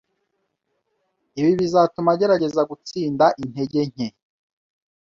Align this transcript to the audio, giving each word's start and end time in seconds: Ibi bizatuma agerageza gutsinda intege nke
Ibi 1.39 1.51
bizatuma 1.59 2.09
agerageza 2.13 2.61
gutsinda 2.69 3.25
intege 3.41 3.81
nke 3.91 4.07